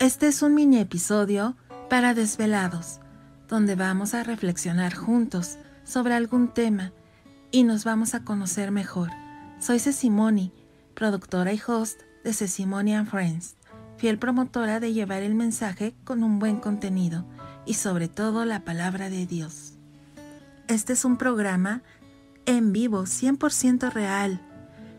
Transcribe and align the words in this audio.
Este 0.00 0.28
es 0.28 0.42
un 0.42 0.54
mini 0.54 0.78
episodio 0.78 1.56
para 1.90 2.14
desvelados, 2.14 3.00
donde 3.48 3.74
vamos 3.74 4.14
a 4.14 4.22
reflexionar 4.22 4.94
juntos 4.94 5.58
sobre 5.82 6.14
algún 6.14 6.54
tema 6.54 6.92
y 7.50 7.64
nos 7.64 7.82
vamos 7.82 8.14
a 8.14 8.22
conocer 8.22 8.70
mejor. 8.70 9.10
Soy 9.58 9.80
Cecimoni, 9.80 10.52
productora 10.94 11.52
y 11.52 11.60
host 11.66 12.02
de 12.22 12.32
Cecimoni 12.32 12.94
and 12.94 13.08
Friends, 13.08 13.56
fiel 13.96 14.20
promotora 14.20 14.78
de 14.78 14.92
llevar 14.92 15.24
el 15.24 15.34
mensaje 15.34 15.96
con 16.04 16.22
un 16.22 16.38
buen 16.38 16.60
contenido 16.60 17.24
y 17.66 17.74
sobre 17.74 18.06
todo 18.06 18.44
la 18.44 18.64
palabra 18.64 19.10
de 19.10 19.26
Dios. 19.26 19.72
Este 20.68 20.92
es 20.92 21.04
un 21.04 21.16
programa 21.16 21.82
en 22.46 22.72
vivo, 22.72 23.02
100% 23.02 23.90
real. 23.90 24.40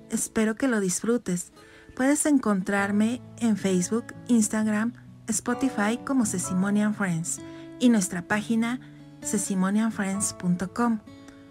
Espero 0.10 0.56
que 0.56 0.68
lo 0.68 0.82
disfrutes. 0.82 1.54
Puedes 2.00 2.26
encontrarme 2.26 3.22
en 3.40 3.58
Facebook, 3.58 4.16
Instagram, 4.30 4.94
Spotify 5.28 6.00
como 6.06 6.26
Cecimonian 6.26 6.96
Friends 6.96 7.42
y 7.78 7.90
nuestra 7.90 8.22
página 8.22 8.80
cecimonianfriends.com. 9.22 11.00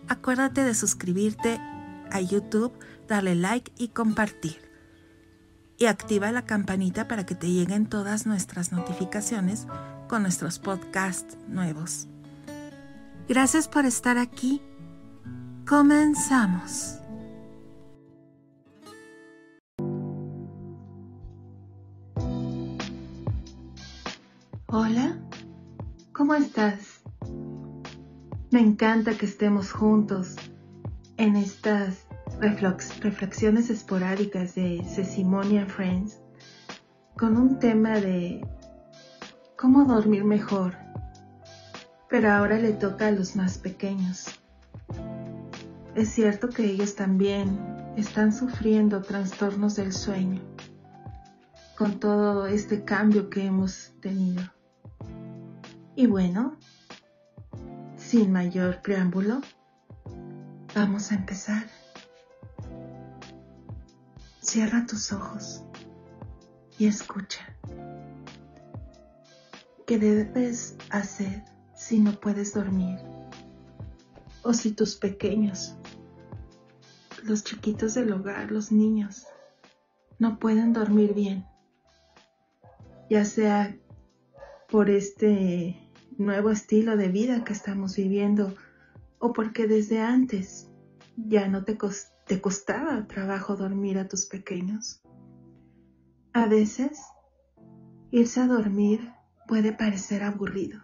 Acuérdate 0.08 0.64
de 0.64 0.72
suscribirte 0.72 1.60
a 2.10 2.22
YouTube, 2.22 2.72
darle 3.06 3.34
like 3.34 3.72
y 3.76 3.88
compartir. 3.88 4.56
Y 5.76 5.84
activa 5.84 6.32
la 6.32 6.46
campanita 6.46 7.08
para 7.08 7.26
que 7.26 7.34
te 7.34 7.50
lleguen 7.50 7.84
todas 7.84 8.24
nuestras 8.24 8.72
notificaciones 8.72 9.66
con 10.08 10.22
nuestros 10.22 10.58
podcasts 10.58 11.36
nuevos. 11.46 12.08
Gracias 13.28 13.68
por 13.68 13.84
estar 13.84 14.16
aquí. 14.16 14.62
Comenzamos. 15.66 17.00
Hola, 24.70 25.16
¿cómo 26.12 26.34
estás? 26.34 27.00
Me 28.50 28.60
encanta 28.60 29.16
que 29.16 29.24
estemos 29.24 29.72
juntos 29.72 30.36
en 31.16 31.36
estas 31.36 32.04
reflexiones 32.38 33.70
esporádicas 33.70 34.54
de 34.54 34.84
Cecimonia 34.84 35.64
Friends 35.64 36.20
con 37.16 37.38
un 37.38 37.58
tema 37.58 37.98
de 37.98 38.46
cómo 39.56 39.86
dormir 39.86 40.24
mejor, 40.24 40.74
pero 42.10 42.30
ahora 42.30 42.58
le 42.58 42.74
toca 42.74 43.06
a 43.06 43.10
los 43.10 43.36
más 43.36 43.56
pequeños. 43.56 44.26
Es 45.94 46.10
cierto 46.10 46.50
que 46.50 46.66
ellos 46.66 46.94
también 46.94 47.58
están 47.96 48.34
sufriendo 48.34 49.00
trastornos 49.00 49.76
del 49.76 49.94
sueño 49.94 50.42
con 51.78 51.98
todo 51.98 52.46
este 52.48 52.84
cambio 52.84 53.30
que 53.30 53.46
hemos 53.46 53.92
tenido. 54.02 54.42
Y 55.98 56.06
bueno, 56.06 56.56
sin 57.96 58.30
mayor 58.30 58.82
preámbulo, 58.82 59.40
vamos 60.72 61.10
a 61.10 61.16
empezar. 61.16 61.66
Cierra 64.40 64.86
tus 64.86 65.10
ojos 65.10 65.64
y 66.78 66.86
escucha. 66.86 67.52
¿Qué 69.88 69.98
debes 69.98 70.76
hacer 70.90 71.42
si 71.74 71.98
no 71.98 72.12
puedes 72.12 72.54
dormir? 72.54 73.00
O 74.44 74.52
si 74.54 74.70
tus 74.70 74.94
pequeños, 74.94 75.74
los 77.24 77.42
chiquitos 77.42 77.94
del 77.94 78.12
hogar, 78.12 78.52
los 78.52 78.70
niños, 78.70 79.26
no 80.20 80.38
pueden 80.38 80.72
dormir 80.72 81.12
bien, 81.12 81.44
ya 83.10 83.24
sea 83.24 83.76
por 84.68 84.90
este 84.90 85.87
nuevo 86.18 86.50
estilo 86.50 86.96
de 86.96 87.08
vida 87.08 87.44
que 87.44 87.52
estamos 87.52 87.96
viviendo 87.96 88.54
o 89.20 89.32
porque 89.32 89.66
desde 89.66 90.00
antes 90.00 90.68
ya 91.16 91.48
no 91.48 91.64
te, 91.64 91.78
costaba 92.40 93.06
trabajo 93.06 93.56
dormir 93.56 93.98
a 93.98 94.08
tus 94.08 94.26
pequeños. 94.26 95.00
A 96.32 96.46
veces, 96.46 97.00
irse 98.10 98.40
a 98.40 98.46
dormir 98.46 99.12
puede 99.46 99.72
parecer 99.72 100.22
aburrido. 100.22 100.80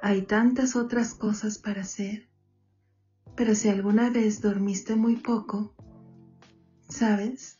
Hay 0.00 0.22
tantas 0.22 0.76
otras 0.76 1.14
cosas 1.14 1.58
para 1.58 1.82
hacer, 1.82 2.28
pero 3.36 3.54
si 3.54 3.68
alguna 3.68 4.10
vez 4.10 4.40
dormiste 4.40 4.96
muy 4.96 5.16
poco, 5.16 5.74
sabes 6.88 7.58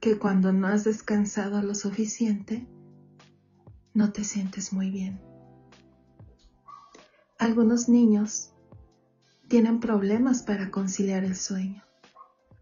que 0.00 0.18
cuando 0.18 0.52
no 0.52 0.66
has 0.66 0.84
descansado 0.84 1.62
lo 1.62 1.74
suficiente, 1.74 2.66
no 3.94 4.12
te 4.12 4.24
sientes 4.24 4.72
muy 4.72 4.90
bien. 4.90 5.31
Algunos 7.42 7.88
niños 7.88 8.52
tienen 9.48 9.80
problemas 9.80 10.44
para 10.44 10.70
conciliar 10.70 11.24
el 11.24 11.34
sueño, 11.34 11.82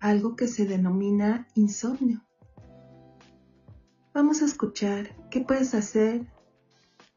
algo 0.00 0.36
que 0.36 0.48
se 0.48 0.64
denomina 0.64 1.46
insomnio. 1.54 2.22
Vamos 4.14 4.40
a 4.40 4.46
escuchar 4.46 5.14
qué 5.30 5.42
puedes 5.42 5.74
hacer 5.74 6.26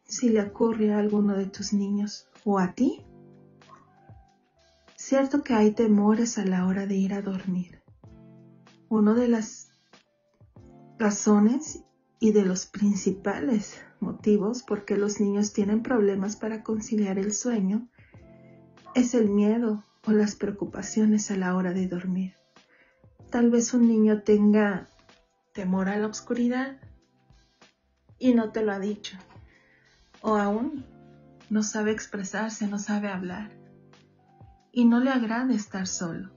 si 0.03 0.28
le 0.28 0.41
ocurre 0.41 0.94
a 0.94 1.00
alguno 1.00 1.38
de 1.38 1.46
tus 1.46 1.72
niños 1.72 2.28
o 2.44 2.59
a 2.59 2.74
ti. 2.74 3.01
Cierto 4.97 5.41
que 5.41 5.53
hay 5.53 5.72
temores 5.72 6.38
a 6.38 6.44
la 6.44 6.68
hora 6.68 6.85
de 6.85 6.97
ir 6.97 7.13
a 7.13 7.22
dormir. 7.22 7.81
Una 8.90 9.13
de 9.13 9.30
las 9.30 9.69
razones 11.00 11.85
y 12.19 12.34
de 12.34 12.44
los 12.44 12.66
principales 12.66 13.80
motivos 14.03 14.61
por 14.61 14.85
qué 14.85 14.97
los 14.97 15.19
niños 15.19 15.53
tienen 15.53 15.81
problemas 15.81 16.35
para 16.35 16.61
conciliar 16.61 17.17
el 17.17 17.33
sueño 17.33 17.87
es 18.93 19.15
el 19.15 19.29
miedo 19.29 19.83
o 20.05 20.11
las 20.11 20.35
preocupaciones 20.35 21.31
a 21.31 21.35
la 21.35 21.55
hora 21.55 21.73
de 21.73 21.87
dormir. 21.87 22.35
Tal 23.31 23.49
vez 23.49 23.73
un 23.73 23.87
niño 23.87 24.21
tenga 24.21 24.87
temor 25.53 25.89
a 25.89 25.97
la 25.97 26.07
oscuridad 26.07 26.77
y 28.19 28.33
no 28.33 28.51
te 28.51 28.63
lo 28.63 28.71
ha 28.71 28.79
dicho. 28.79 29.17
O 30.21 30.35
aún 30.35 30.85
no 31.49 31.63
sabe 31.63 31.91
expresarse, 31.91 32.67
no 32.67 32.79
sabe 32.79 33.07
hablar. 33.07 33.51
Y 34.71 34.85
no 34.85 34.99
le 34.99 35.09
agrada 35.09 35.53
estar 35.53 35.87
solo. 35.87 36.31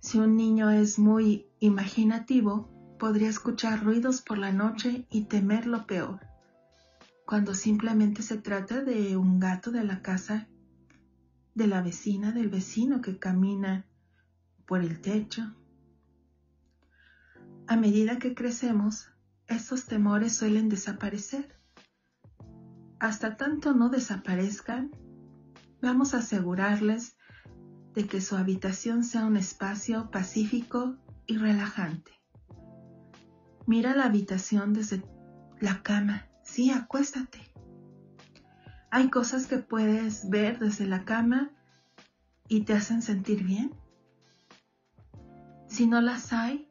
Si 0.00 0.18
un 0.18 0.36
niño 0.36 0.70
es 0.70 0.98
muy 0.98 1.46
imaginativo, 1.60 2.73
podría 3.04 3.28
escuchar 3.28 3.84
ruidos 3.84 4.22
por 4.22 4.38
la 4.38 4.50
noche 4.50 5.06
y 5.10 5.26
temer 5.26 5.66
lo 5.66 5.86
peor, 5.86 6.20
cuando 7.26 7.52
simplemente 7.52 8.22
se 8.22 8.38
trata 8.38 8.80
de 8.80 9.18
un 9.18 9.38
gato 9.38 9.70
de 9.70 9.84
la 9.84 10.00
casa, 10.00 10.48
de 11.54 11.66
la 11.66 11.82
vecina, 11.82 12.32
del 12.32 12.48
vecino 12.48 13.02
que 13.02 13.18
camina 13.18 13.84
por 14.64 14.80
el 14.80 15.02
techo. 15.02 15.54
A 17.66 17.76
medida 17.76 18.18
que 18.18 18.34
crecemos, 18.34 19.10
estos 19.48 19.84
temores 19.84 20.34
suelen 20.34 20.70
desaparecer. 20.70 21.60
Hasta 23.00 23.36
tanto 23.36 23.74
no 23.74 23.90
desaparezcan, 23.90 24.92
vamos 25.82 26.14
a 26.14 26.20
asegurarles 26.20 27.18
de 27.92 28.06
que 28.06 28.22
su 28.22 28.34
habitación 28.34 29.04
sea 29.04 29.26
un 29.26 29.36
espacio 29.36 30.10
pacífico 30.10 30.96
y 31.26 31.36
relajante. 31.36 32.23
Mira 33.66 33.94
la 33.96 34.04
habitación 34.04 34.74
desde 34.74 35.02
la 35.60 35.82
cama. 35.82 36.26
Sí, 36.42 36.70
acuéstate. 36.70 37.40
Hay 38.90 39.10
cosas 39.10 39.46
que 39.46 39.58
puedes 39.58 40.28
ver 40.28 40.58
desde 40.58 40.86
la 40.86 41.04
cama 41.04 41.50
y 42.48 42.62
te 42.62 42.74
hacen 42.74 43.02
sentir 43.02 43.42
bien. 43.42 43.74
Si 45.66 45.86
no 45.86 46.00
las 46.00 46.32
hay, 46.32 46.70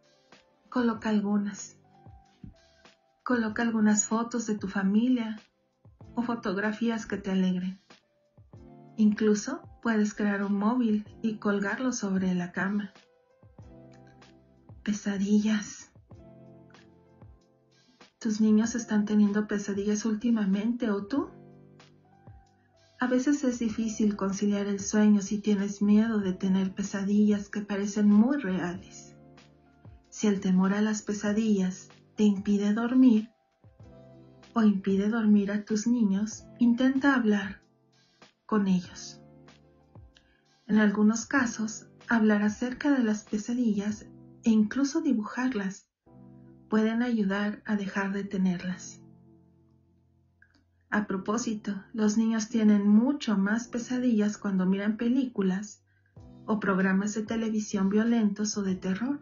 coloca 0.69 1.09
algunas. 1.09 1.77
Coloca 3.23 3.63
algunas 3.63 4.05
fotos 4.05 4.45
de 4.47 4.57
tu 4.57 4.67
familia 4.67 5.39
o 6.15 6.21
fotografías 6.21 7.05
que 7.05 7.17
te 7.17 7.31
alegren. 7.31 7.81
Incluso 8.95 9.61
puedes 9.81 10.13
crear 10.13 10.43
un 10.43 10.57
móvil 10.57 11.05
y 11.21 11.37
colgarlo 11.37 11.91
sobre 11.91 12.33
la 12.35 12.51
cama. 12.51 12.93
Pesadillas. 14.83 15.82
¿Tus 18.23 18.39
niños 18.39 18.73
están 18.73 19.03
teniendo 19.03 19.49
pesadillas 19.49 20.05
últimamente 20.05 20.89
o 20.89 21.03
tú? 21.07 21.27
A 22.97 23.05
veces 23.05 23.43
es 23.43 23.59
difícil 23.59 24.15
conciliar 24.15 24.65
el 24.67 24.79
sueño 24.79 25.21
si 25.21 25.39
tienes 25.39 25.81
miedo 25.81 26.19
de 26.19 26.31
tener 26.31 26.73
pesadillas 26.73 27.49
que 27.49 27.59
parecen 27.59 28.07
muy 28.07 28.37
reales. 28.37 29.17
Si 30.07 30.27
el 30.27 30.39
temor 30.39 30.73
a 30.73 30.79
las 30.79 31.01
pesadillas 31.01 31.89
te 32.15 32.23
impide 32.23 32.73
dormir 32.73 33.29
o 34.53 34.63
impide 34.63 35.09
dormir 35.09 35.51
a 35.51 35.65
tus 35.65 35.85
niños, 35.85 36.45
intenta 36.59 37.15
hablar 37.15 37.61
con 38.45 38.69
ellos. 38.69 39.19
En 40.67 40.77
algunos 40.77 41.25
casos, 41.25 41.87
hablar 42.07 42.41
acerca 42.41 42.89
de 42.89 43.03
las 43.03 43.23
pesadillas 43.23 44.05
e 44.45 44.49
incluso 44.49 45.01
dibujarlas 45.01 45.89
pueden 46.73 47.03
ayudar 47.03 47.61
a 47.65 47.75
dejar 47.75 48.13
de 48.13 48.23
tenerlas. 48.23 48.99
A 50.89 51.05
propósito, 51.05 51.83
los 51.93 52.17
niños 52.17 52.49
tienen 52.49 52.87
mucho 52.87 53.37
más 53.37 53.67
pesadillas 53.67 54.39
cuando 54.39 54.65
miran 54.65 54.97
películas 54.97 55.83
o 56.47 56.59
programas 56.59 57.13
de 57.13 57.21
televisión 57.21 57.89
violentos 57.89 58.57
o 58.57 58.63
de 58.63 58.73
terror, 58.73 59.19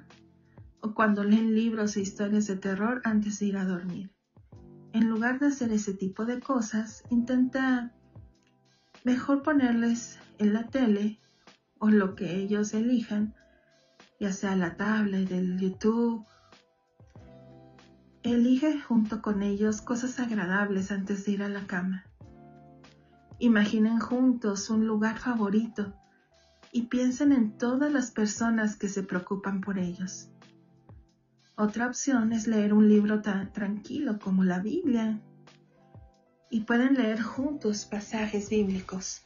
o 0.80 0.94
cuando 0.94 1.26
leen 1.26 1.54
libros 1.54 1.98
e 1.98 2.00
historias 2.00 2.48
de 2.48 2.56
terror 2.56 3.02
antes 3.04 3.40
de 3.40 3.48
ir 3.48 3.58
a 3.58 3.66
dormir. 3.66 4.16
En 4.94 5.10
lugar 5.10 5.42
de 5.42 5.48
hacer 5.48 5.74
ese 5.74 5.94
tipo 5.94 6.24
de 6.24 6.40
cosas, 6.40 7.04
intenta 7.10 7.92
mejor 9.04 9.44
ponerles 9.44 10.20
en 10.38 10.54
la 10.54 10.68
tele 10.70 11.20
o 11.80 11.90
lo 11.90 12.16
que 12.16 12.34
ellos 12.34 12.74
elijan, 12.74 13.36
ya 14.22 14.32
sea 14.32 14.56
la 14.56 14.78
tablet, 14.78 15.30
el 15.34 15.60
YouTube. 15.60 16.26
Elige 18.24 18.80
junto 18.80 19.20
con 19.24 19.42
ellos 19.42 19.82
cosas 19.82 20.20
agradables 20.20 20.92
antes 20.92 21.26
de 21.26 21.32
ir 21.32 21.44
a 21.44 21.50
la 21.50 21.66
cama. 21.66 22.06
Imaginen 23.40 24.00
juntos 24.00 24.70
un 24.70 24.86
lugar 24.86 25.18
favorito 25.18 25.96
y 26.72 26.84
piensen 26.84 27.32
en 27.32 27.58
todas 27.58 27.92
las 27.92 28.12
personas 28.12 28.76
que 28.76 28.90
se 28.90 29.02
preocupan 29.02 29.62
por 29.62 29.80
ellos. 29.80 30.30
Otra 31.56 31.88
opción 31.88 32.32
es 32.32 32.46
leer 32.46 32.76
un 32.76 32.88
libro 32.88 33.24
tan 33.24 33.52
tranquilo 33.54 34.20
como 34.20 34.44
la 34.44 34.60
Biblia 34.60 35.20
y 36.52 36.62
pueden 36.62 36.94
leer 36.94 37.20
juntos 37.24 37.86
pasajes 37.86 38.52
bíblicos. 38.52 39.24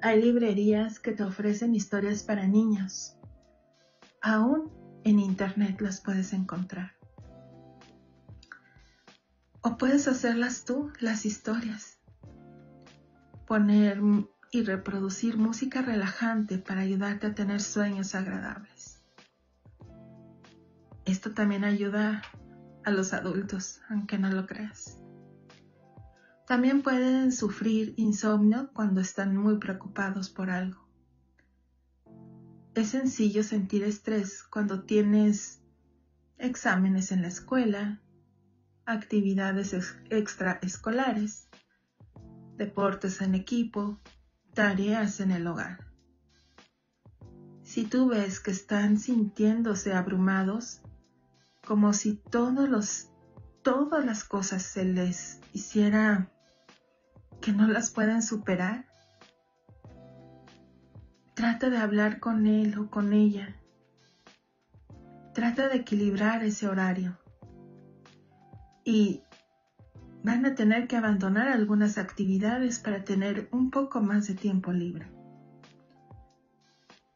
Hay 0.00 0.22
librerías 0.22 0.98
que 0.98 1.12
te 1.12 1.24
ofrecen 1.24 1.74
historias 1.74 2.22
para 2.22 2.46
niños. 2.46 3.18
Aún 4.22 4.70
en 5.04 5.18
Internet 5.18 5.82
las 5.82 6.00
puedes 6.00 6.32
encontrar. 6.32 7.01
O 9.62 9.78
puedes 9.78 10.08
hacerlas 10.08 10.64
tú, 10.64 10.92
las 10.98 11.24
historias. 11.24 12.00
Poner 13.46 14.00
y 14.50 14.62
reproducir 14.64 15.38
música 15.38 15.82
relajante 15.82 16.58
para 16.58 16.80
ayudarte 16.80 17.28
a 17.28 17.34
tener 17.34 17.60
sueños 17.60 18.14
agradables. 18.14 19.00
Esto 21.04 21.32
también 21.32 21.64
ayuda 21.64 22.22
a 22.84 22.90
los 22.90 23.12
adultos, 23.12 23.80
aunque 23.88 24.18
no 24.18 24.30
lo 24.30 24.46
creas. 24.46 24.98
También 26.46 26.82
pueden 26.82 27.32
sufrir 27.32 27.94
insomnio 27.96 28.70
cuando 28.74 29.00
están 29.00 29.36
muy 29.36 29.58
preocupados 29.58 30.28
por 30.28 30.50
algo. 30.50 30.86
Es 32.74 32.88
sencillo 32.88 33.42
sentir 33.42 33.84
estrés 33.84 34.42
cuando 34.42 34.82
tienes 34.82 35.62
exámenes 36.38 37.12
en 37.12 37.22
la 37.22 37.28
escuela, 37.28 38.01
actividades 38.86 39.74
extraescolares, 40.10 41.48
deportes 42.56 43.20
en 43.20 43.34
equipo, 43.34 44.00
tareas 44.54 45.20
en 45.20 45.30
el 45.30 45.46
hogar. 45.46 45.86
Si 47.62 47.84
tú 47.84 48.08
ves 48.08 48.40
que 48.40 48.50
están 48.50 48.98
sintiéndose 48.98 49.94
abrumados, 49.94 50.82
como 51.66 51.92
si 51.92 52.16
todos 52.16 52.68
los, 52.68 53.10
todas 53.62 54.04
las 54.04 54.24
cosas 54.24 54.62
se 54.62 54.84
les 54.84 55.40
hiciera 55.52 56.30
que 57.40 57.52
no 57.52 57.66
las 57.66 57.90
pueden 57.90 58.22
superar, 58.22 58.86
trata 61.34 61.70
de 61.70 61.78
hablar 61.78 62.20
con 62.20 62.46
él 62.46 62.78
o 62.78 62.90
con 62.90 63.12
ella. 63.12 63.56
Trata 65.32 65.68
de 65.68 65.76
equilibrar 65.76 66.44
ese 66.44 66.68
horario. 66.68 67.21
Y 68.84 69.22
van 70.22 70.46
a 70.46 70.54
tener 70.54 70.86
que 70.86 70.96
abandonar 70.96 71.48
algunas 71.48 71.98
actividades 71.98 72.78
para 72.78 73.04
tener 73.04 73.48
un 73.52 73.70
poco 73.70 74.00
más 74.00 74.26
de 74.28 74.34
tiempo 74.34 74.72
libre. 74.72 75.10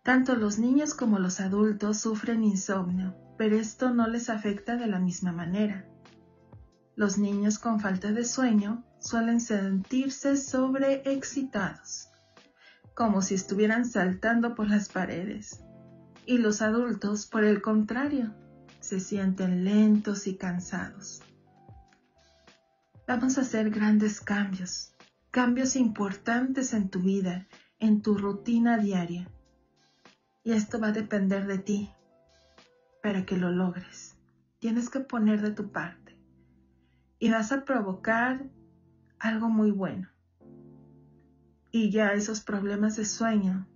Tanto 0.03 0.37
los 0.37 0.59
niños 0.59 0.95
como 0.95 1.19
los 1.19 1.41
adultos 1.41 1.99
sufren 1.99 2.45
insomnio, 2.45 3.17
pero 3.37 3.57
esto 3.57 3.91
no 3.91 4.07
les 4.07 4.31
afecta 4.31 4.77
de 4.77 4.87
la 4.87 5.01
misma 5.01 5.33
manera. 5.33 5.85
Los 6.95 7.19
niños 7.19 7.59
con 7.59 7.81
falta 7.81 8.13
de 8.13 8.25
sueño 8.25 8.85
suelen 9.01 9.41
sentirse 9.41 10.37
sobreexcitados, 10.37 12.09
como 12.95 13.21
si 13.21 13.35
estuvieran 13.35 13.85
saltando 13.85 14.55
por 14.55 14.69
las 14.69 14.89
paredes. 14.89 15.61
Y 16.25 16.39
los 16.39 16.63
adultos, 16.63 17.27
por 17.27 17.45
el 17.45 17.61
contrario, 17.61 18.35
se 18.81 19.01
sienten 19.01 19.65
lentos 19.65 20.27
y 20.27 20.37
cansados. 20.37 21.23
Vamos 23.07 23.39
a 23.39 23.43
hacer 23.43 23.71
grandes 23.71 24.21
cambios, 24.21 24.93
cambios 25.31 25.77
importantes 25.77 26.73
en 26.73 26.89
tu 26.89 27.03
vida, 27.03 27.47
en 27.79 28.03
tu 28.03 28.19
rutina 28.19 28.79
diaria. 28.79 29.31
Y 30.43 30.51
esto 30.51 30.81
va 30.81 30.89
a 30.89 30.93
depender 30.93 31.47
de 31.47 31.59
ti 31.59 31.95
para 33.05 33.25
que 33.25 33.37
lo 33.37 33.53
logres. 33.53 34.19
Tienes 34.59 34.91
que 34.91 34.99
poner 34.99 35.41
de 35.41 35.53
tu 35.53 35.71
parte 35.71 36.19
y 37.21 37.31
vas 37.31 37.53
a 37.53 37.65
provocar 37.65 38.45
algo 39.21 39.51
muy 39.51 39.71
bueno. 39.71 40.09
Y 41.71 41.91
ya 41.91 42.13
esos 42.13 42.41
problemas 42.41 42.97
de 42.97 43.05
sueño 43.05 43.69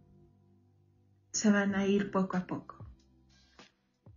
se 1.31 1.53
van 1.53 1.77
a 1.77 1.87
ir 1.87 2.11
poco 2.11 2.37
a 2.37 2.49
poco. 2.49 2.85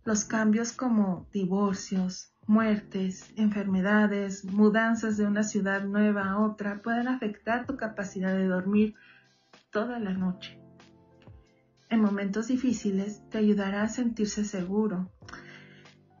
Los 0.02 0.24
cambios 0.24 0.72
como 0.72 1.28
divorcios, 1.32 2.33
muertes, 2.46 3.32
enfermedades, 3.36 4.44
mudanzas 4.44 5.16
de 5.16 5.26
una 5.26 5.42
ciudad 5.42 5.84
nueva 5.84 6.30
a 6.30 6.40
otra 6.40 6.82
pueden 6.82 7.08
afectar 7.08 7.66
tu 7.66 7.76
capacidad 7.76 8.34
de 8.34 8.46
dormir 8.46 8.94
toda 9.70 9.98
la 9.98 10.12
noche. 10.12 10.58
En 11.90 12.00
momentos 12.00 12.48
difíciles 12.48 13.22
te 13.30 13.38
ayudará 13.38 13.82
a 13.82 13.88
sentirse 13.88 14.44
seguro. 14.44 15.10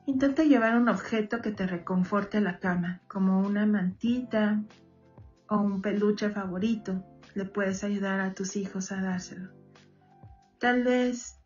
Intenta 0.06 0.44
llevar 0.44 0.76
un 0.76 0.88
objeto 0.88 1.40
que 1.40 1.50
te 1.50 1.66
reconforte 1.66 2.40
la 2.40 2.58
cama, 2.58 3.00
como 3.08 3.40
una 3.40 3.66
mantita 3.66 4.62
o 5.48 5.56
un 5.58 5.82
peluche 5.82 6.30
favorito. 6.30 7.04
Le 7.34 7.44
puedes 7.44 7.82
ayudar 7.84 8.20
a 8.20 8.34
tus 8.34 8.56
hijos 8.56 8.92
a 8.92 9.00
dárselo. 9.00 9.50
Tal 10.58 10.84
vez 10.84 11.40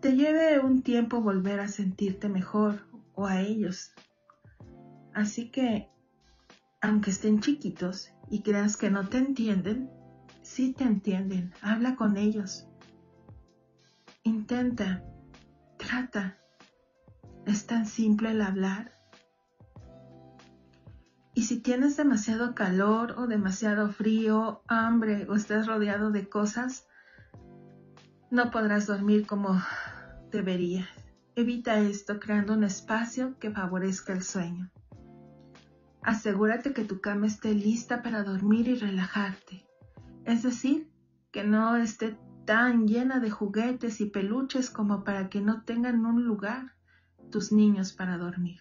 te 0.00 0.16
lleve 0.16 0.60
un 0.60 0.82
tiempo 0.82 1.20
volver 1.20 1.60
a 1.60 1.68
sentirte 1.68 2.28
mejor 2.28 2.93
o 3.14 3.26
a 3.26 3.40
ellos. 3.40 3.92
Así 5.12 5.50
que, 5.50 5.88
aunque 6.80 7.10
estén 7.10 7.40
chiquitos 7.40 8.10
y 8.30 8.42
creas 8.42 8.76
que 8.76 8.90
no 8.90 9.08
te 9.08 9.18
entienden, 9.18 9.90
sí 10.42 10.72
te 10.72 10.84
entienden. 10.84 11.52
Habla 11.62 11.96
con 11.96 12.16
ellos. 12.16 12.68
Intenta, 14.22 15.04
trata. 15.76 16.38
Es 17.46 17.66
tan 17.66 17.86
simple 17.86 18.30
el 18.30 18.40
hablar. 18.40 18.92
Y 21.34 21.42
si 21.42 21.60
tienes 21.60 21.96
demasiado 21.96 22.54
calor 22.54 23.16
o 23.18 23.26
demasiado 23.26 23.90
frío, 23.90 24.62
hambre 24.68 25.26
o 25.28 25.34
estás 25.34 25.66
rodeado 25.66 26.10
de 26.10 26.28
cosas, 26.28 26.86
no 28.30 28.50
podrás 28.50 28.86
dormir 28.86 29.26
como 29.26 29.60
deberías. 30.30 31.03
Evita 31.36 31.80
esto 31.80 32.20
creando 32.20 32.52
un 32.52 32.62
espacio 32.62 33.36
que 33.40 33.50
favorezca 33.50 34.12
el 34.12 34.22
sueño. 34.22 34.70
Asegúrate 36.00 36.72
que 36.72 36.84
tu 36.84 37.00
cama 37.00 37.26
esté 37.26 37.52
lista 37.54 38.04
para 38.04 38.22
dormir 38.22 38.68
y 38.68 38.76
relajarte. 38.76 39.66
Es 40.24 40.44
decir, 40.44 40.88
que 41.32 41.42
no 41.42 41.74
esté 41.74 42.16
tan 42.44 42.86
llena 42.86 43.18
de 43.18 43.30
juguetes 43.30 44.00
y 44.00 44.06
peluches 44.06 44.70
como 44.70 45.02
para 45.02 45.28
que 45.28 45.40
no 45.40 45.64
tengan 45.64 46.06
un 46.06 46.24
lugar 46.24 46.76
tus 47.32 47.50
niños 47.50 47.92
para 47.92 48.16
dormir. 48.16 48.60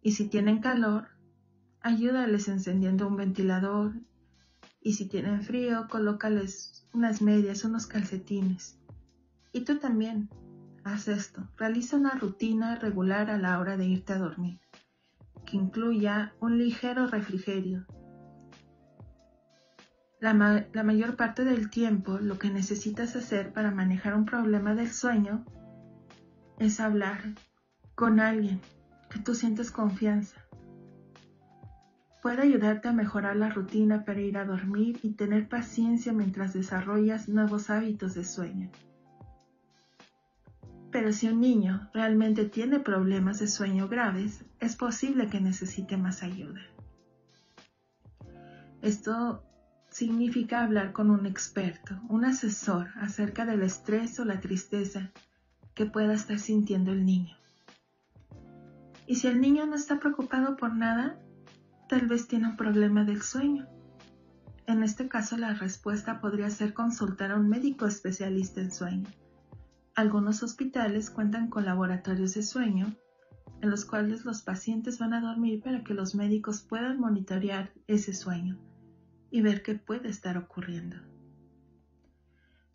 Y 0.00 0.12
si 0.12 0.28
tienen 0.28 0.60
calor, 0.60 1.08
ayúdales 1.82 2.48
encendiendo 2.48 3.06
un 3.06 3.16
ventilador. 3.16 3.92
Y 4.80 4.94
si 4.94 5.06
tienen 5.06 5.42
frío, 5.42 5.86
colócales 5.90 6.88
unas 6.94 7.20
medias, 7.20 7.62
unos 7.64 7.86
calcetines. 7.86 8.78
Y 9.52 9.66
tú 9.66 9.78
también, 9.78 10.30
Haz 10.84 11.08
esto. 11.08 11.48
Realiza 11.56 11.96
una 11.96 12.14
rutina 12.14 12.76
regular 12.76 13.30
a 13.30 13.38
la 13.38 13.58
hora 13.58 13.78
de 13.78 13.86
irte 13.86 14.12
a 14.12 14.18
dormir, 14.18 14.60
que 15.46 15.56
incluya 15.56 16.34
un 16.40 16.58
ligero 16.58 17.06
refrigerio. 17.06 17.86
La, 20.20 20.34
mayor 20.34 21.16
parte 21.16 21.44
del 21.44 21.70
tiempo 21.70 22.18
lo 22.18 22.38
que 22.38 22.50
necesitas 22.50 23.16
hacer 23.16 23.52
para 23.52 23.70
manejar 23.70 24.14
un 24.14 24.26
problema 24.26 24.74
del 24.74 24.90
sueño 24.90 25.44
es 26.58 26.80
hablar 26.80 27.34
con 27.94 28.20
alguien 28.20 28.60
que 29.10 29.20
tú 29.20 29.34
sientes 29.34 29.70
confianza. 29.70 30.36
Puede 32.22 32.42
ayudarte 32.42 32.88
a 32.88 32.92
mejorar 32.92 33.36
la 33.36 33.48
rutina 33.50 34.04
para 34.04 34.20
ir 34.20 34.36
a 34.36 34.44
dormir 34.44 34.98
y 35.02 35.12
tener 35.12 35.48
paciencia 35.48 36.12
mientras 36.12 36.52
desarrollas 36.52 37.28
nuevos 37.28 37.68
hábitos 37.70 38.14
de 38.14 38.24
sueño. 38.24 38.70
Pero 40.94 41.12
si 41.12 41.26
un 41.26 41.40
niño 41.40 41.90
realmente 41.92 42.44
tiene 42.44 42.78
problemas 42.78 43.40
de 43.40 43.48
sueño 43.48 43.88
graves, 43.88 44.44
es 44.60 44.76
posible 44.76 45.26
que 45.26 45.40
necesite 45.40 45.96
más 45.96 46.22
ayuda. 46.22 46.60
Esto 48.80 49.42
significa 49.90 50.62
hablar 50.62 50.92
con 50.92 51.10
un 51.10 51.26
experto, 51.26 52.00
un 52.08 52.24
asesor 52.24 52.90
acerca 52.94 53.44
del 53.44 53.64
estrés 53.64 54.20
o 54.20 54.24
la 54.24 54.38
tristeza 54.38 55.10
que 55.74 55.84
pueda 55.84 56.14
estar 56.14 56.38
sintiendo 56.38 56.92
el 56.92 57.04
niño. 57.04 57.36
Y 59.08 59.16
si 59.16 59.26
el 59.26 59.40
niño 59.40 59.66
no 59.66 59.74
está 59.74 59.98
preocupado 59.98 60.56
por 60.56 60.76
nada, 60.76 61.18
tal 61.88 62.06
vez 62.06 62.28
tiene 62.28 62.46
un 62.46 62.56
problema 62.56 63.02
del 63.02 63.22
sueño. 63.22 63.66
En 64.68 64.84
este 64.84 65.08
caso 65.08 65.36
la 65.38 65.54
respuesta 65.54 66.20
podría 66.20 66.50
ser 66.50 66.72
consultar 66.72 67.32
a 67.32 67.36
un 67.36 67.48
médico 67.48 67.84
especialista 67.84 68.60
en 68.60 68.70
sueño. 68.70 69.08
Algunos 69.96 70.42
hospitales 70.42 71.08
cuentan 71.08 71.48
con 71.48 71.64
laboratorios 71.64 72.34
de 72.34 72.42
sueño 72.42 72.96
en 73.60 73.70
los 73.70 73.84
cuales 73.84 74.24
los 74.24 74.42
pacientes 74.42 74.98
van 74.98 75.14
a 75.14 75.20
dormir 75.20 75.62
para 75.62 75.84
que 75.84 75.94
los 75.94 76.16
médicos 76.16 76.62
puedan 76.62 76.98
monitorear 76.98 77.72
ese 77.86 78.12
sueño 78.12 78.58
y 79.30 79.40
ver 79.40 79.62
qué 79.62 79.76
puede 79.76 80.08
estar 80.08 80.36
ocurriendo. 80.36 80.96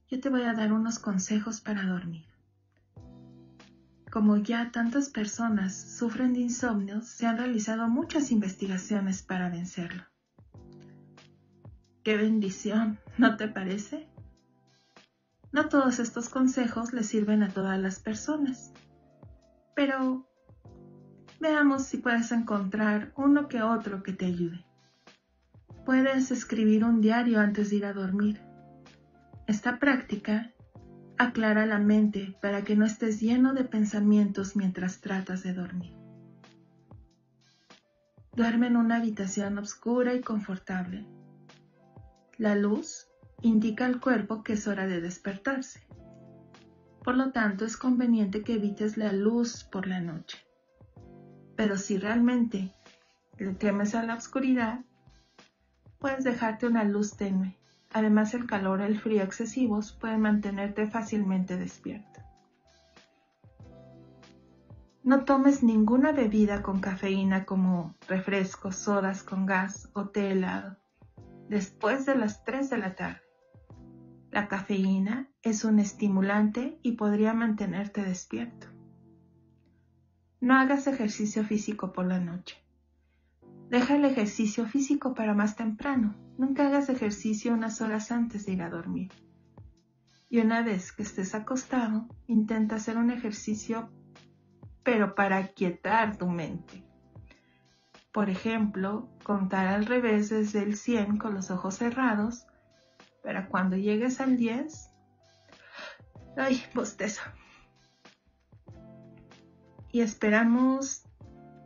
Yo 0.10 0.20
te 0.20 0.30
voy 0.30 0.44
a 0.44 0.54
dar 0.54 0.72
unos 0.72 0.98
consejos 0.98 1.62
para 1.62 1.86
dormir. 1.86 2.26
Como 4.10 4.38
ya 4.38 4.72
tantas 4.72 5.10
personas 5.10 5.76
sufren 5.98 6.34
de 6.34 6.40
insomnio, 6.40 7.02
se 7.02 7.28
han 7.28 7.38
realizado 7.38 7.88
muchas 7.90 8.32
investigaciones 8.32 9.22
para 9.22 9.50
vencerlo. 9.50 10.04
¡Qué 12.04 12.18
bendición! 12.18 12.98
¿No 13.18 13.38
te 13.38 13.50
parece? 13.50 14.10
No 15.52 15.68
todos 15.68 16.00
estos 16.00 16.30
consejos 16.30 16.94
le 16.94 17.04
sirven 17.04 17.42
a 17.42 17.50
todas 17.50 17.80
las 17.80 18.00
personas, 18.00 18.72
pero 19.76 20.28
veamos 21.40 21.86
si 21.86 21.98
puedes 21.98 22.32
encontrar 22.32 23.12
uno 23.16 23.48
que 23.48 23.64
otro 23.64 24.04
que 24.04 24.14
te 24.14 24.26
ayude. 24.26 24.66
Puedes 25.86 26.30
escribir 26.30 26.84
un 26.84 27.02
diario 27.02 27.40
antes 27.40 27.72
de 27.72 27.78
ir 27.78 27.86
a 27.86 27.94
dormir. 27.94 28.42
Esta 29.48 29.80
práctica 29.80 30.54
aclara 31.18 31.66
la 31.66 31.80
mente 31.80 32.38
para 32.42 32.64
que 32.64 32.76
no 32.76 32.86
estés 32.86 33.20
lleno 33.20 33.54
de 33.54 33.64
pensamientos 33.64 34.56
mientras 34.56 35.02
tratas 35.02 35.42
de 35.42 35.54
dormir. 35.54 35.96
Duerme 38.36 38.68
en 38.68 38.78
una 38.78 38.98
habitación 38.98 39.58
oscura 39.58 40.14
y 40.14 40.22
confortable. 40.22 41.06
La 42.38 42.56
luz 42.56 43.09
indica 43.42 43.86
al 43.86 44.00
cuerpo 44.00 44.44
que 44.44 44.54
es 44.54 44.68
hora 44.68 44.88
de 44.88 45.02
despertarse. 45.02 45.82
Por 47.04 47.16
lo 47.16 47.32
tanto, 47.32 47.66
es 47.66 47.78
conveniente 47.78 48.44
que 48.44 48.54
evites 48.54 48.98
la 48.98 49.12
luz 49.12 49.64
por 49.64 49.88
la 49.88 50.02
noche. 50.02 50.38
Pero 51.56 51.78
si 51.78 51.98
realmente 51.98 52.74
le 53.38 53.54
temes 53.54 53.96
a 53.96 54.04
la 54.04 54.16
oscuridad, 54.16 54.82
puedes 56.00 56.24
dejarte 56.24 56.68
una 56.68 56.84
luz 56.84 57.16
tenue 57.16 57.60
Además, 57.92 58.34
el 58.36 58.46
calor 58.46 58.82
o 58.82 58.86
el 58.86 59.00
frío 59.00 59.24
excesivos 59.24 59.94
pueden 59.94 60.22
mantenerte 60.22 60.86
fácilmente 60.86 61.58
despierto. 61.58 62.22
No 65.02 65.26
tomes 65.26 65.64
ninguna 65.64 66.12
bebida 66.12 66.62
con 66.62 66.82
cafeína 66.82 67.46
como 67.46 67.96
refrescos, 68.08 68.76
sodas 68.76 69.24
con 69.24 69.48
gas 69.48 69.90
o 69.94 70.10
té 70.10 70.32
helado 70.32 70.78
después 71.48 72.06
de 72.06 72.16
las 72.16 72.44
3 72.44 72.70
de 72.70 72.78
la 72.78 72.96
tarde. 72.96 73.29
La 74.32 74.48
cafeína 74.48 75.28
es 75.42 75.64
un 75.64 75.80
estimulante 75.80 76.80
y 76.84 76.92
podría 76.92 77.34
mantenerte 77.34 78.04
despierto. 78.04 78.68
No 80.40 80.56
hagas 80.56 80.86
ejercicio 80.86 81.44
físico 81.44 81.92
por 81.92 82.06
la 82.06 82.20
noche. 82.20 82.64
Deja 83.70 83.96
el 83.96 84.06
ejercicio 84.06 84.68
físico 84.68 85.16
para 85.16 85.34
más 85.34 85.56
temprano. 85.56 86.16
Nunca 86.38 86.68
hagas 86.68 86.90
ejercicio 86.90 87.54
unas 87.54 87.82
horas 87.82 88.12
antes 88.12 88.46
de 88.46 88.54
ir 88.54 88.62
a 88.62 88.70
dormir. 88.70 89.12
Y 90.30 90.40
una 90.40 90.62
vez 90.62 90.92
que 90.92 91.02
estés 91.02 91.34
acostado, 91.34 92.08
intenta 92.28 92.76
hacer 92.76 92.98
un 92.98 93.10
ejercicio, 93.10 93.90
pero 94.84 95.16
para 95.16 95.48
quietar 95.48 96.18
tu 96.18 96.28
mente. 96.28 96.84
Por 98.12 98.30
ejemplo, 98.30 99.10
contar 99.24 99.68
al 99.68 99.88
revés 99.88 100.30
desde 100.30 100.62
el 100.62 100.78
100 100.78 101.18
con 101.18 101.34
los 101.34 101.50
ojos 101.50 101.76
cerrados, 101.76 102.46
para 103.24 103.48
cuando 103.48 103.76
llegues 103.76 104.22
al 104.22 104.38
10, 104.38 104.92
ay, 106.38 106.64
bostezo. 106.74 107.22
Y 109.92 110.02
esperamos 110.02 111.04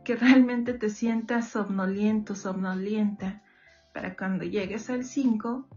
que 0.04 0.16
realmente 0.16 0.74
te 0.74 0.90
sientas 0.90 1.48
somnoliento, 1.48 2.34
somnolienta, 2.34 3.42
para 3.92 4.16
cuando 4.16 4.44
llegues 4.44 4.90
al 4.90 5.04
5 5.04 5.68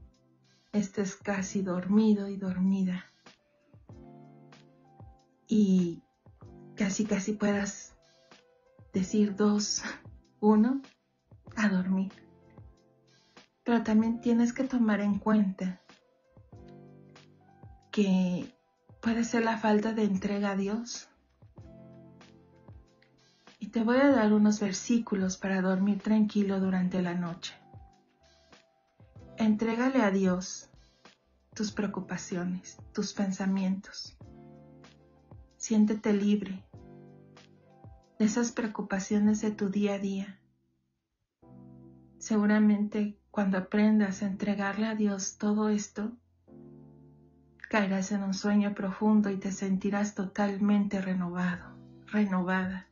estés 0.73 1.15
casi 1.15 1.61
dormido 1.61 2.27
y 2.27 2.37
dormida. 2.37 3.05
Y 5.47 6.03
casi, 6.75 7.05
casi 7.05 7.33
puedas 7.33 7.95
decir 8.93 9.35
2, 9.35 9.83
1, 10.39 10.81
a 11.55 11.69
dormir. 11.69 12.26
Pero 13.67 13.83
también 13.83 14.19
tienes 14.19 14.51
que 14.51 14.63
tomar 14.63 15.01
en 15.01 15.19
cuenta 15.19 15.79
que 17.91 18.51
puede 18.99 19.23
ser 19.23 19.43
la 19.43 19.57
falta 19.57 19.93
de 19.93 20.05
entrega 20.05 20.51
a 20.51 20.55
Dios 20.55 21.07
te 23.77 23.83
voy 23.83 23.97
a 23.97 24.09
dar 24.09 24.33
unos 24.33 24.59
versículos 24.59 25.37
para 25.37 25.61
dormir 25.61 26.01
tranquilo 26.01 26.59
durante 26.59 26.99
la 27.01 27.13
noche. 27.13 27.53
Entrégale 29.37 30.01
a 30.01 30.09
Dios 30.09 30.71
tus 31.53 31.71
preocupaciones, 31.71 32.77
tus 32.91 33.13
pensamientos. 33.13 34.17
Siéntete 35.57 36.11
libre 36.11 36.63
de 38.17 38.25
esas 38.25 38.51
preocupaciones 38.51 39.41
de 39.41 39.51
tu 39.51 39.69
día 39.69 39.93
a 39.93 39.99
día. 39.99 40.39
Seguramente 42.17 43.19
cuando 43.37 43.59
aprendas 43.59 44.23
a 44.23 44.25
entregarle 44.25 44.87
a 44.87 44.95
Dios 44.95 45.37
todo 45.37 45.69
esto, 45.69 46.11
caerás 47.69 48.11
en 48.11 48.23
un 48.23 48.33
sueño 48.33 48.73
profundo 48.73 49.29
y 49.29 49.37
te 49.37 49.51
sentirás 49.51 50.15
totalmente 50.15 50.99
renovado, 51.01 51.77
renovada. 52.07 52.87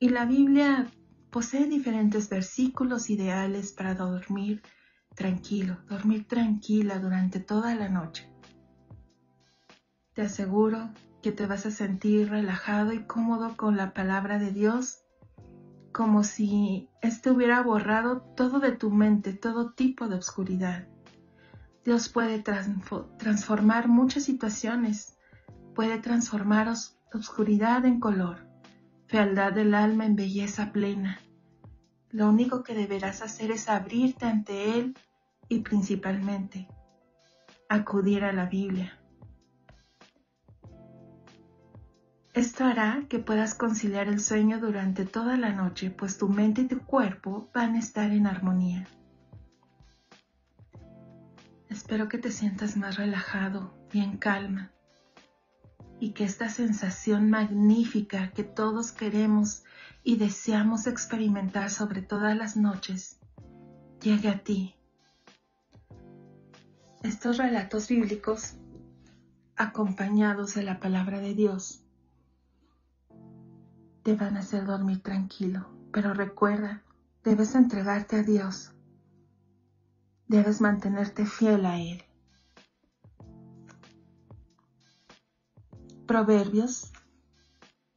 Y 0.00 0.08
la 0.08 0.24
Biblia 0.24 0.88
posee 1.30 1.66
diferentes 1.66 2.28
versículos 2.28 3.10
ideales 3.10 3.70
para 3.70 3.94
dormir 3.94 4.60
tranquilo, 5.14 5.78
dormir 5.88 6.26
tranquila 6.26 6.98
durante 6.98 7.38
toda 7.38 7.76
la 7.76 7.88
noche. 7.88 8.28
Te 10.14 10.22
aseguro 10.22 10.90
que 11.22 11.30
te 11.30 11.46
vas 11.46 11.64
a 11.64 11.70
sentir 11.70 12.28
relajado 12.28 12.92
y 12.92 13.04
cómodo 13.04 13.56
con 13.56 13.76
la 13.76 13.94
palabra 13.94 14.40
de 14.40 14.50
Dios, 14.50 15.03
como 15.94 16.24
si 16.24 16.90
éste 17.00 17.30
hubiera 17.30 17.62
borrado 17.62 18.20
todo 18.20 18.60
de 18.60 18.72
tu 18.72 18.90
mente, 18.90 19.32
todo 19.32 19.70
tipo 19.70 20.08
de 20.08 20.16
oscuridad. 20.16 20.86
Dios 21.84 22.10
puede 22.10 22.42
transformar 22.42 23.88
muchas 23.88 24.24
situaciones, 24.24 25.16
puede 25.74 25.98
transformar 25.98 26.70
oscuridad 27.12 27.86
en 27.86 28.00
color 28.00 28.44
fealdad 29.06 29.52
del 29.52 29.74
alma 29.74 30.06
en 30.06 30.16
belleza 30.16 30.72
plena. 30.72 31.20
Lo 32.10 32.28
único 32.28 32.64
que 32.64 32.74
deberás 32.74 33.22
hacer 33.22 33.52
es 33.52 33.68
abrirte 33.68 34.26
ante 34.26 34.76
Él 34.76 34.98
y 35.48 35.60
principalmente 35.60 36.66
acudir 37.68 38.24
a 38.24 38.32
la 38.32 38.46
Biblia. 38.46 38.98
Esto 42.54 42.66
hará 42.66 43.02
que 43.08 43.18
puedas 43.18 43.56
conciliar 43.56 44.06
el 44.06 44.20
sueño 44.20 44.60
durante 44.60 45.04
toda 45.04 45.36
la 45.36 45.52
noche, 45.52 45.90
pues 45.90 46.18
tu 46.18 46.28
mente 46.28 46.60
y 46.60 46.68
tu 46.68 46.78
cuerpo 46.78 47.50
van 47.52 47.74
a 47.74 47.80
estar 47.80 48.12
en 48.12 48.28
armonía. 48.28 48.86
Espero 51.68 52.08
que 52.08 52.16
te 52.16 52.30
sientas 52.30 52.76
más 52.76 52.96
relajado 52.96 53.74
y 53.92 54.02
en 54.02 54.18
calma 54.18 54.70
y 55.98 56.12
que 56.12 56.22
esta 56.22 56.48
sensación 56.48 57.28
magnífica 57.28 58.30
que 58.30 58.44
todos 58.44 58.92
queremos 58.92 59.64
y 60.04 60.14
deseamos 60.14 60.86
experimentar 60.86 61.70
sobre 61.70 62.02
todas 62.02 62.36
las 62.36 62.56
noches 62.56 63.18
llegue 64.00 64.28
a 64.28 64.44
ti. 64.44 64.76
Estos 67.02 67.36
relatos 67.36 67.88
bíblicos, 67.88 68.54
acompañados 69.56 70.54
de 70.54 70.62
la 70.62 70.78
palabra 70.78 71.18
de 71.18 71.34
Dios, 71.34 71.83
te 74.04 74.14
van 74.14 74.36
a 74.36 74.40
hacer 74.40 74.66
dormir 74.66 75.02
tranquilo, 75.02 75.66
pero 75.90 76.12
recuerda, 76.12 76.82
debes 77.24 77.54
entregarte 77.54 78.16
a 78.16 78.22
Dios, 78.22 78.72
debes 80.28 80.60
mantenerte 80.60 81.24
fiel 81.24 81.64
a 81.64 81.78
Él. 81.78 82.04
Proverbios 86.06 86.92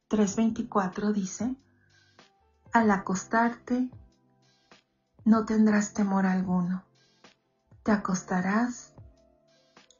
3:24 0.08 1.12
dice, 1.12 1.56
al 2.72 2.90
acostarte 2.90 3.90
no 5.26 5.44
tendrás 5.44 5.92
temor 5.92 6.24
alguno, 6.24 6.86
te 7.82 7.92
acostarás 7.92 8.94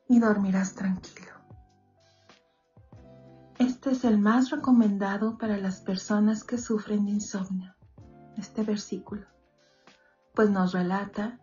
y 0.09 0.21
dormirás 0.21 0.75
tranquilo. 0.75 1.38
Este 3.59 3.91
es 3.91 4.05
el 4.05 4.19
más 4.19 4.50
recomendado 4.50 5.37
para 5.37 5.57
las 5.59 5.81
personas 5.81 6.45
que 6.45 6.59
sufren 6.59 7.07
de 7.07 7.12
insomnio, 7.12 7.75
este 8.37 8.62
versículo, 8.62 9.27
pues 10.35 10.49
nos 10.49 10.73
relata 10.73 11.41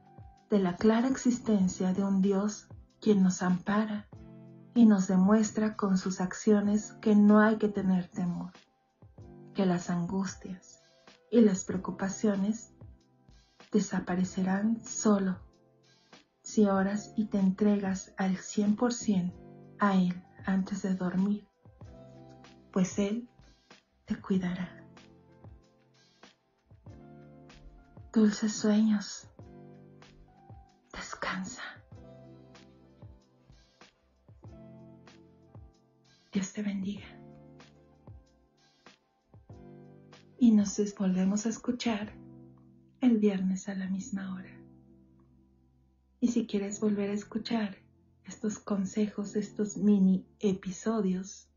de 0.49 0.59
la 0.59 0.77
clara 0.77 1.09
existencia 1.09 1.91
de 1.91 2.03
un 2.03 2.21
Dios 2.21 2.67
quien 3.01 3.21
nos 3.21 3.41
ampara 3.41 4.07
y 4.73 4.85
nos 4.85 5.07
demuestra 5.07 5.75
con 5.75 5.97
sus 5.97 6.21
acciones 6.21 6.93
que 7.01 7.15
no 7.15 7.39
hay 7.39 7.57
que 7.57 7.67
tener 7.67 8.07
temor, 8.07 8.53
que 9.53 9.65
las 9.65 9.89
angustias 9.89 10.83
y 11.29 11.41
las 11.41 11.65
preocupaciones 11.65 12.73
desaparecerán 13.73 14.81
solo 14.85 15.37
si 16.41 16.65
oras 16.65 17.11
y 17.17 17.25
te 17.25 17.39
entregas 17.39 18.13
al 18.17 18.37
100% 18.37 19.33
a 19.79 19.95
Él 19.95 20.23
antes 20.45 20.83
de 20.83 20.95
dormir, 20.95 21.47
pues 22.75 22.99
Él 22.99 23.29
te 24.03 24.19
cuidará. 24.19 24.85
Dulces 28.11 28.51
sueños. 28.51 29.29
Descansa. 30.91 31.63
Dios 36.33 36.51
te 36.51 36.63
bendiga. 36.63 37.05
Y 40.37 40.51
nos 40.51 40.77
volvemos 40.97 41.45
a 41.45 41.49
escuchar 41.49 42.11
el 42.99 43.19
viernes 43.19 43.69
a 43.69 43.75
la 43.75 43.87
misma 43.87 44.33
hora. 44.33 44.51
Y 46.19 46.27
si 46.27 46.45
quieres 46.45 46.81
volver 46.81 47.09
a 47.09 47.13
escuchar 47.13 47.77
estos 48.25 48.59
consejos, 48.59 49.37
estos 49.37 49.77
mini 49.77 50.27
episodios, 50.41 51.47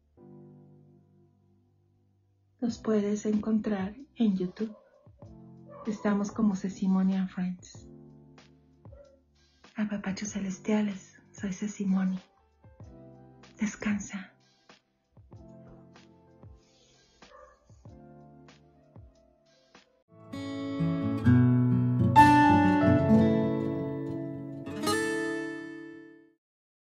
los 2.60 2.78
puedes 2.78 3.24
encontrar 3.26 3.94
en 4.16 4.36
YouTube. 4.36 4.74
Estamos 5.86 6.32
como 6.32 6.56
Cecimonia 6.56 7.28
Friends. 7.28 7.88
A 9.76 9.88
papachos 9.88 10.30
celestiales, 10.30 11.14
soy 11.32 11.52
Cecimonia. 11.52 12.20
Descansa. 13.58 14.37